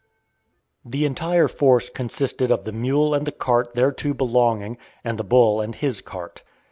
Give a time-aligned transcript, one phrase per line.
[0.83, 5.61] The entire force consisted of the mule and the cart thereto belonging, and the bull
[5.61, 6.41] and his cart.